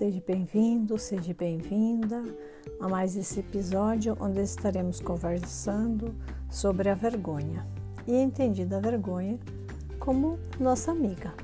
seja 0.00 0.22
bem-vindo, 0.26 0.96
seja 0.96 1.34
bem-vinda 1.34 2.24
a 2.80 2.88
mais 2.88 3.14
esse 3.16 3.40
episódio 3.40 4.16
onde 4.18 4.40
estaremos 4.40 4.98
conversando 4.98 6.14
sobre 6.48 6.88
a 6.88 6.94
vergonha 6.94 7.66
e 8.06 8.14
entendida 8.16 8.78
a 8.78 8.80
vergonha 8.80 9.38
como 9.98 10.38
nossa 10.58 10.90
amiga. 10.90 11.34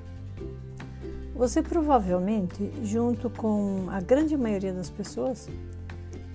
Você 1.35 1.61
provavelmente, 1.61 2.73
junto 2.83 3.29
com 3.29 3.91
a 3.91 4.01
grande 4.01 4.35
maioria 4.39 4.73
das 4.73 4.89
pessoas, 4.89 5.51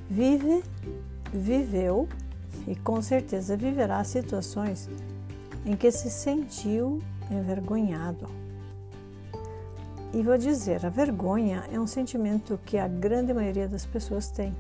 vive, 0.07 0.63
viveu 1.33 2.07
e 2.67 2.75
com 2.75 3.01
certeza 3.01 3.57
viverá 3.57 4.03
situações 4.03 4.87
em 5.65 5.75
que 5.75 5.91
se 5.91 6.11
sentiu 6.11 6.99
envergonhado 7.31 8.27
e 10.13 10.21
vou 10.21 10.37
dizer, 10.37 10.85
a 10.85 10.89
vergonha 10.89 11.63
é 11.71 11.79
um 11.79 11.87
sentimento 11.87 12.59
que 12.65 12.77
a 12.77 12.87
grande 12.87 13.33
maioria 13.33 13.67
das 13.67 13.85
pessoas 13.85 14.29
tem 14.29 14.53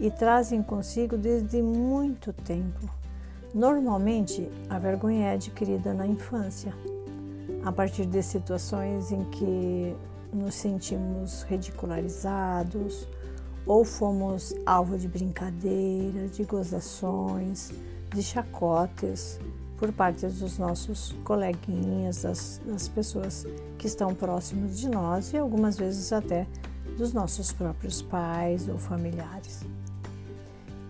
e 0.00 0.10
trazem 0.10 0.62
consigo 0.62 1.18
desde 1.18 1.60
muito 1.60 2.32
tempo. 2.32 2.88
Normalmente, 3.54 4.50
a 4.68 4.78
vergonha 4.78 5.26
é 5.26 5.34
adquirida 5.34 5.92
na 5.92 6.06
infância, 6.06 6.74
a 7.62 7.70
partir 7.70 8.06
de 8.06 8.22
situações 8.22 9.12
em 9.12 9.24
que 9.24 9.94
nos 10.32 10.54
sentimos 10.54 11.42
ridicularizados 11.42 13.06
ou 13.66 13.84
fomos 13.84 14.54
alvo 14.66 14.98
de 14.98 15.06
brincadeiras, 15.06 16.36
de 16.36 16.44
gozações, 16.44 17.70
de 18.12 18.22
chacotes 18.22 19.38
por 19.76 19.92
parte 19.92 20.26
dos 20.26 20.58
nossos 20.58 21.14
coleguinhas, 21.24 22.22
das, 22.22 22.60
das 22.64 22.88
pessoas 22.88 23.46
que 23.78 23.86
estão 23.86 24.14
próximos 24.14 24.78
de 24.78 24.88
nós 24.88 25.32
e 25.32 25.36
algumas 25.36 25.76
vezes 25.76 26.12
até 26.12 26.46
dos 26.96 27.12
nossos 27.12 27.52
próprios 27.52 28.00
pais 28.00 28.68
ou 28.68 28.78
familiares. 28.78 29.64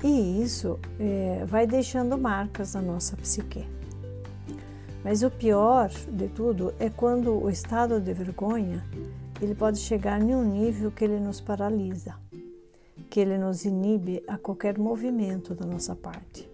E 0.03 0.42
isso 0.42 0.78
é, 1.00 1.44
vai 1.47 1.67
deixando 1.67 2.19
marcas 2.19 2.75
na 2.75 2.83
nossa 2.83 3.17
psique. 3.17 3.67
Mas 5.03 5.22
o 5.22 5.31
pior 5.31 5.91
de 6.11 6.28
tudo 6.28 6.75
é 6.78 6.91
quando 6.91 7.33
o 7.42 7.50
estado 7.50 8.00
de 8.00 8.12
vergonha 8.12 8.84
ele 9.41 9.55
pode 9.55 9.78
chegar 9.78 10.20
em 10.22 10.34
um 10.34 10.44
nível 10.44 10.91
que 10.91 11.05
ele 11.05 11.19
nos 11.19 11.41
paralisa, 11.41 12.14
que 13.11 13.20
ele 13.20 13.37
nos 13.37 13.64
inibe 13.64 14.22
a 14.27 14.39
qualquer 14.39 14.78
movimento 14.78 15.55
da 15.55 15.66
nossa 15.66 15.94
parte. 15.94 16.50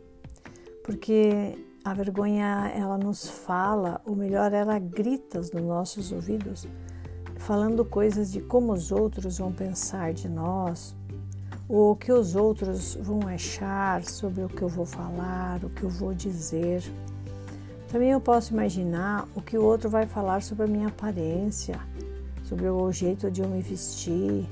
Porque 0.84 1.56
a 1.84 1.94
vergonha, 1.94 2.70
ela 2.74 2.98
nos 2.98 3.26
fala, 3.26 4.00
ou 4.04 4.14
melhor, 4.14 4.52
ela 4.52 4.78
grita 4.78 5.38
nos 5.38 5.50
nossos 5.50 6.12
ouvidos, 6.12 6.68
falando 7.38 7.84
coisas 7.84 8.30
de 8.30 8.40
como 8.40 8.72
os 8.72 8.92
outros 8.92 9.38
vão 9.38 9.50
pensar 9.50 10.12
de 10.12 10.28
nós, 10.28 10.94
ou 11.68 11.92
o 11.92 11.96
que 11.96 12.12
os 12.12 12.36
outros 12.36 12.96
vão 12.96 13.20
achar 13.26 14.04
sobre 14.04 14.44
o 14.44 14.48
que 14.48 14.60
eu 14.60 14.68
vou 14.68 14.84
falar, 14.84 15.64
o 15.64 15.70
que 15.70 15.84
eu 15.84 15.88
vou 15.88 16.12
dizer. 16.12 16.82
Também 17.88 18.10
eu 18.10 18.20
posso 18.20 18.52
imaginar 18.52 19.26
o 19.34 19.40
que 19.40 19.56
o 19.56 19.64
outro 19.64 19.88
vai 19.88 20.06
falar 20.06 20.42
sobre 20.42 20.64
a 20.64 20.68
minha 20.68 20.88
aparência, 20.88 21.80
sobre 22.44 22.68
o 22.68 22.92
jeito 22.92 23.30
de 23.30 23.40
eu 23.40 23.48
me 23.48 23.62
vestir, 23.62 24.46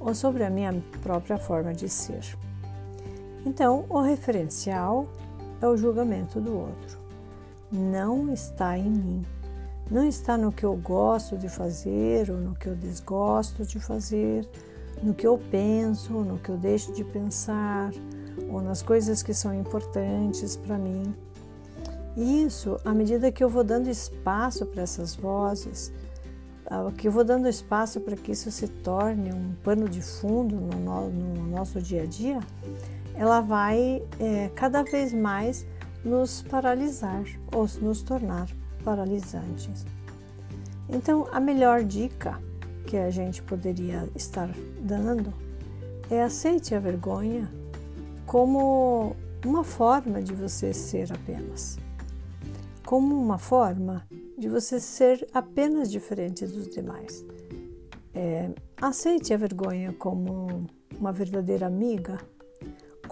ou 0.00 0.14
sobre 0.14 0.42
a 0.42 0.50
minha 0.50 0.74
própria 1.02 1.38
forma 1.38 1.72
de 1.72 1.88
ser. 1.88 2.36
Então, 3.46 3.84
o 3.88 4.00
referencial 4.00 5.06
é 5.60 5.68
o 5.68 5.76
julgamento 5.76 6.40
do 6.40 6.56
outro. 6.56 6.98
Não 7.70 8.32
está 8.32 8.78
em 8.78 8.90
mim. 8.90 9.26
Não 9.90 10.06
está 10.06 10.38
no 10.38 10.50
que 10.50 10.64
eu 10.64 10.74
gosto 10.76 11.36
de 11.36 11.48
fazer 11.48 12.30
ou 12.30 12.38
no 12.38 12.54
que 12.54 12.66
eu 12.66 12.74
desgosto 12.74 13.64
de 13.64 13.78
fazer, 13.78 14.48
no 15.02 15.12
que 15.12 15.26
eu 15.26 15.38
penso, 15.50 16.12
no 16.12 16.38
que 16.38 16.48
eu 16.48 16.56
deixo 16.56 16.92
de 16.92 17.04
pensar 17.04 17.90
ou 18.50 18.62
nas 18.62 18.82
coisas 18.82 19.22
que 19.22 19.34
são 19.34 19.54
importantes 19.54 20.56
para 20.56 20.78
mim. 20.78 21.14
E 22.16 22.44
isso, 22.44 22.78
à 22.84 22.94
medida 22.94 23.30
que 23.32 23.42
eu 23.42 23.48
vou 23.48 23.64
dando 23.64 23.88
espaço 23.90 24.64
para 24.66 24.82
essas 24.82 25.14
vozes, 25.14 25.92
que 26.96 27.08
eu 27.08 27.12
vou 27.12 27.24
dando 27.24 27.48
espaço 27.48 28.00
para 28.00 28.16
que 28.16 28.32
isso 28.32 28.50
se 28.50 28.68
torne 28.68 29.32
um 29.32 29.54
pano 29.62 29.88
de 29.88 30.00
fundo 30.00 30.56
no, 30.56 30.78
no, 30.78 31.10
no 31.10 31.46
nosso 31.48 31.80
dia 31.80 32.02
a 32.02 32.06
dia, 32.06 32.40
ela 33.14 33.40
vai 33.40 34.02
é, 34.18 34.50
cada 34.54 34.82
vez 34.82 35.12
mais 35.12 35.66
nos 36.04 36.42
paralisar 36.42 37.24
ou 37.54 37.66
nos 37.80 38.02
tornar 38.02 38.48
paralisantes. 38.84 39.86
Então, 40.88 41.26
a 41.32 41.40
melhor 41.40 41.82
dica 41.82 42.38
que 42.86 42.96
a 42.96 43.10
gente 43.10 43.42
poderia 43.42 44.08
estar 44.14 44.50
dando 44.80 45.32
é 46.10 46.22
aceite 46.22 46.74
a 46.74 46.80
vergonha 46.80 47.50
como 48.26 49.16
uma 49.44 49.64
forma 49.64 50.22
de 50.22 50.34
você 50.34 50.72
ser 50.72 51.10
apenas, 51.12 51.78
como 52.84 53.18
uma 53.18 53.38
forma 53.38 54.06
de 54.36 54.48
você 54.48 54.78
ser 54.78 55.26
apenas 55.32 55.90
diferente 55.90 56.46
dos 56.46 56.68
demais. 56.68 57.24
É, 58.14 58.50
aceite 58.80 59.32
a 59.32 59.36
vergonha 59.36 59.92
como 59.94 60.66
uma 60.98 61.12
verdadeira 61.12 61.66
amiga 61.66 62.18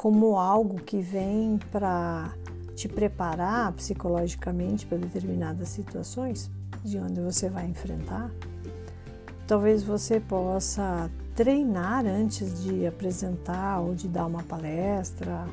como 0.03 0.37
algo 0.37 0.83
que 0.83 1.01
vem 1.01 1.61
para 1.71 2.35
te 2.75 2.89
preparar 2.89 3.71
psicologicamente 3.75 4.85
para 4.85 4.99
determinadas 4.99 5.69
situações 5.69 6.51
de 6.83 6.99
onde 6.99 7.21
você 7.21 7.49
vai 7.49 7.67
enfrentar. 7.67 8.29
Talvez 9.47 9.85
você 9.85 10.19
possa 10.19 11.09
treinar 11.37 12.05
antes 12.05 12.65
de 12.65 12.85
apresentar 12.85 13.79
ou 13.79 13.95
de 13.95 14.09
dar 14.09 14.27
uma 14.27 14.43
palestra 14.43 15.47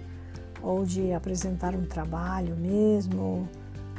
ou 0.64 0.84
de 0.84 1.14
apresentar 1.14 1.76
um 1.76 1.86
trabalho 1.86 2.56
mesmo 2.56 3.48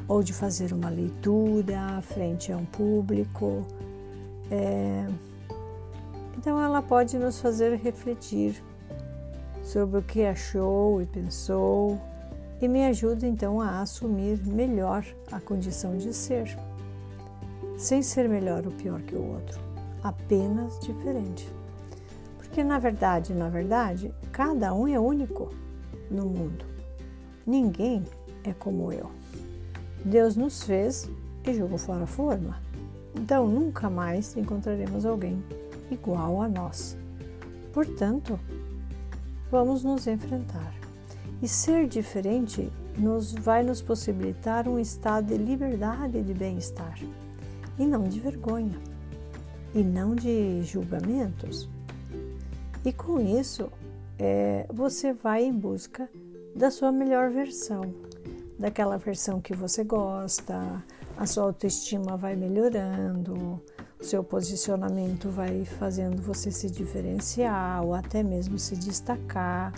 ou 0.09 0.21
de 0.21 0.33
fazer 0.33 0.73
uma 0.73 0.91
leitura 0.91 2.03
frente 2.03 2.53
a 2.53 2.57
um 2.57 2.65
público. 2.65 3.65
É... 4.51 5.07
Então 6.37 6.61
ela 6.61 6.83
pode 6.83 7.17
nos 7.21 7.41
fazer 7.41 7.77
refletir 7.77 8.61
sobre 9.71 10.01
o 10.01 10.03
que 10.03 10.25
achou 10.25 11.01
e 11.01 11.07
pensou 11.07 11.97
e 12.61 12.67
me 12.67 12.85
ajuda 12.87 13.25
então 13.25 13.61
a 13.61 13.81
assumir 13.81 14.45
melhor 14.45 15.07
a 15.31 15.39
condição 15.41 15.97
de 15.97 16.13
ser, 16.13 16.59
sem 17.79 18.03
ser 18.03 18.29
melhor 18.29 18.67
ou 18.67 18.73
pior 18.73 19.01
que 19.03 19.15
o 19.15 19.23
outro, 19.23 19.61
apenas 20.03 20.77
diferente. 20.81 21.49
Porque 22.37 22.65
na 22.65 22.81
verdade, 22.81 23.33
na 23.33 23.49
verdade, 23.49 24.13
cada 24.33 24.75
um 24.75 24.89
é 24.89 24.99
único 24.99 25.55
no 26.11 26.27
mundo. 26.27 26.65
Ninguém 27.47 28.03
é 28.43 28.53
como 28.53 28.93
eu. 28.93 29.09
Deus 30.05 30.35
nos 30.35 30.65
fez 30.65 31.09
e 31.47 31.55
jogou 31.55 31.79
fora 31.79 32.03
a 32.03 32.09
forma. 32.09 32.59
Então 33.15 33.47
nunca 33.47 33.89
mais 33.89 34.37
encontraremos 34.37 35.07
alguém 35.07 35.41
igual 35.93 36.43
a 36.43 36.49
nós. 36.49 36.97
Portanto, 37.73 38.39
vamos 39.51 39.83
nos 39.83 40.07
enfrentar. 40.07 40.73
E 41.43 41.49
ser 41.49 41.87
diferente 41.89 42.71
nos 42.97 43.33
vai 43.33 43.63
nos 43.63 43.81
possibilitar 43.81 44.69
um 44.69 44.79
estado 44.79 45.29
de 45.29 45.39
liberdade 45.39 46.19
e 46.19 46.23
de 46.23 46.35
bem-estar, 46.35 46.99
e 47.79 47.87
não 47.87 48.05
de 48.05 48.21
vergonha, 48.21 48.79
e 49.75 49.83
não 49.83 50.15
de 50.15 50.63
julgamentos. 50.63 51.69
E 52.85 52.93
com 52.93 53.21
isso, 53.21 53.71
é, 54.19 54.67
você 54.73 55.13
vai 55.13 55.45
em 55.45 55.53
busca 55.53 56.09
da 56.55 56.71
sua 56.71 56.93
melhor 56.93 57.31
versão, 57.31 57.95
daquela 58.59 58.99
versão 58.99 59.41
que 59.41 59.55
você 59.55 59.83
gosta, 59.83 60.85
a 61.17 61.27
sua 61.27 61.45
autoestima 61.45 62.17
vai 62.17 62.37
melhorando, 62.37 63.63
seu 64.01 64.25
posicionamento 64.25 65.29
vai 65.29 65.65
fazendo 65.65 66.23
você 66.23 66.51
se 66.51 66.71
diferenciar 66.71 67.85
ou 67.85 67.95
até 67.95 68.23
mesmo 68.23 68.59
se 68.59 68.75
destacar 68.75 69.73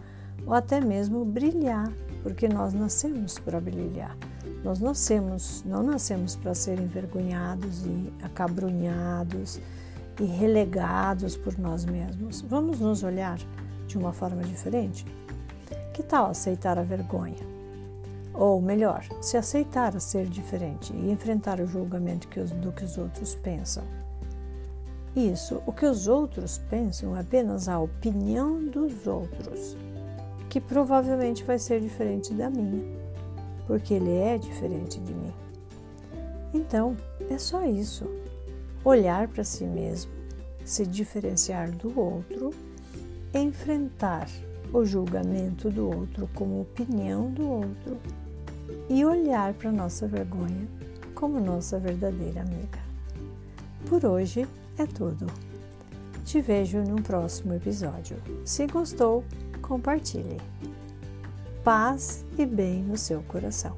ou 0.46 0.54
até 0.54 0.80
mesmo 0.80 1.24
brilhar, 1.24 1.92
porque 2.22 2.48
nós 2.48 2.72
nascemos 2.72 3.38
para 3.38 3.60
brilhar. 3.60 4.16
Nós 4.64 4.80
nascemos, 4.80 5.62
não 5.66 5.82
nascemos 5.82 6.36
para 6.36 6.54
ser 6.54 6.78
envergonhados 6.78 7.84
e 7.84 8.12
acabrunhados 8.22 9.60
e 10.20 10.24
relegados 10.24 11.36
por 11.36 11.58
nós 11.58 11.84
mesmos. 11.84 12.40
Vamos 12.42 12.78
nos 12.78 13.02
olhar 13.02 13.38
de 13.86 13.98
uma 13.98 14.12
forma 14.12 14.42
diferente? 14.42 15.04
Que 15.92 16.02
tal 16.02 16.30
aceitar 16.30 16.78
a 16.78 16.82
vergonha? 16.82 17.52
Ou 18.34 18.60
melhor, 18.62 19.04
se 19.20 19.36
aceitar 19.36 19.94
a 19.94 20.00
ser 20.00 20.26
diferente 20.26 20.92
e 20.94 21.10
enfrentar 21.10 21.60
o 21.60 21.66
julgamento 21.66 22.28
que 22.28 22.40
os, 22.40 22.50
do 22.50 22.72
que 22.72 22.84
os 22.84 22.96
outros 22.96 23.34
pensam. 23.34 23.84
Isso, 25.14 25.62
o 25.66 25.72
que 25.72 25.84
os 25.84 26.08
outros 26.08 26.58
pensam 26.70 27.16
é 27.16 27.20
apenas 27.20 27.68
a 27.68 27.78
opinião 27.78 28.64
dos 28.64 29.06
outros, 29.06 29.76
que 30.48 30.60
provavelmente 30.60 31.44
vai 31.44 31.58
ser 31.58 31.80
diferente 31.80 32.32
da 32.32 32.48
minha, 32.48 32.82
porque 33.66 33.94
ele 33.94 34.14
é 34.14 34.38
diferente 34.38 34.98
de 35.00 35.12
mim. 35.12 35.32
Então, 36.54 36.96
é 37.30 37.38
só 37.38 37.64
isso. 37.64 38.06
Olhar 38.84 39.28
para 39.28 39.44
si 39.44 39.64
mesmo 39.64 40.22
se 40.64 40.86
diferenciar 40.86 41.70
do 41.70 41.98
outro, 41.98 42.50
enfrentar 43.34 44.28
o 44.72 44.84
julgamento 44.84 45.70
do 45.70 45.88
outro 45.88 46.28
como 46.34 46.62
opinião 46.62 47.30
do 47.30 47.48
outro 47.48 47.98
e 48.88 49.04
olhar 49.04 49.52
para 49.54 49.70
nossa 49.70 50.06
vergonha 50.06 50.66
como 51.14 51.38
nossa 51.38 51.78
verdadeira 51.78 52.40
amiga. 52.40 52.78
Por 53.88 54.04
hoje 54.04 54.46
é 54.78 54.86
tudo. 54.86 55.26
Te 56.24 56.40
vejo 56.40 56.82
no 56.82 57.02
próximo 57.02 57.54
episódio. 57.54 58.16
Se 58.44 58.66
gostou, 58.66 59.24
compartilhe. 59.60 60.40
Paz 61.64 62.24
e 62.38 62.46
bem 62.46 62.82
no 62.82 62.96
seu 62.96 63.22
coração. 63.22 63.74